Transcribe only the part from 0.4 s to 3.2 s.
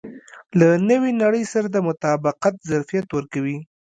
له نوې نړۍ سره د مطابقت ظرفیت